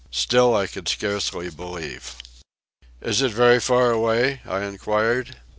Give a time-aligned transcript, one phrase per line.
[0.09, 2.15] Still I could scarcely believe.
[3.03, 5.37] "Is it very far away?" I inquired.